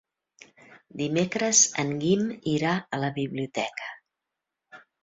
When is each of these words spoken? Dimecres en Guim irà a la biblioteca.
Dimecres 1.01 1.61
en 1.85 1.93
Guim 2.01 2.27
irà 2.55 2.73
a 2.99 3.03
la 3.07 3.13
biblioteca. 3.21 3.97